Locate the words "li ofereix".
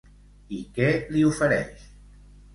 1.17-1.87